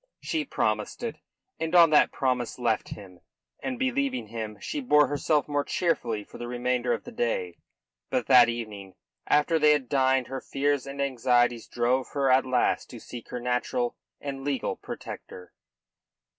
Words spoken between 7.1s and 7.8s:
day.